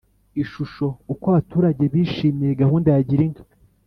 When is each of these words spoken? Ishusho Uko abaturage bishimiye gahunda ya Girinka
Ishusho 0.43 0.85
Uko 1.13 1.25
abaturage 1.31 1.83
bishimiye 1.93 2.51
gahunda 2.61 2.87
ya 2.95 3.01
Girinka 3.09 3.43